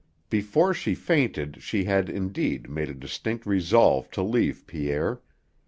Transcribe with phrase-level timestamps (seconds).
[0.31, 5.21] Before she fainted she had, indeed, made a distinct resolve to leave Pierre.